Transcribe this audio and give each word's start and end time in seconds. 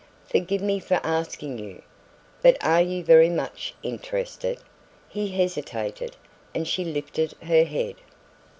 "Forgive 0.27 0.63
me 0.63 0.81
asking 0.89 1.59
you, 1.59 1.83
but 2.41 2.57
are 2.65 2.81
you 2.81 3.03
very 3.03 3.29
much 3.29 3.75
interested" 3.83 4.57
He 5.07 5.27
hesitated, 5.27 6.15
and 6.55 6.67
she 6.67 6.83
lifted 6.83 7.33
her 7.43 7.65
head. 7.65 7.97